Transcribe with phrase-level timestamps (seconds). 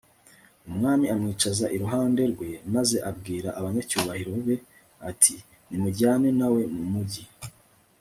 [0.69, 4.55] umwami amwicaza iruhande rwe maze abwira abanyacyubahiro be,
[5.09, 5.35] ati
[5.67, 7.23] nimujyane na we mu mugi